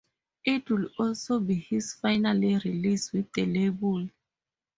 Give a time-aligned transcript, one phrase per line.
[0.43, 4.09] It would also be his final release with the label.